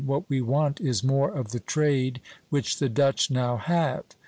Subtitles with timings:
[0.03, 4.03] What we want is more of the trade which the Dutch now have."